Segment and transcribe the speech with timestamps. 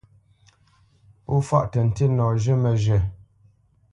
[1.25, 2.99] Pó fâʼ tə́ ntí nɔ zhə́ məzhə̂.